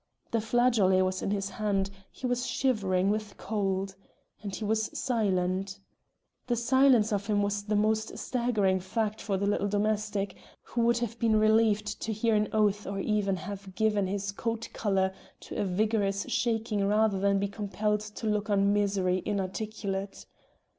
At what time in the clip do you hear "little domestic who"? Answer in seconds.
9.45-10.81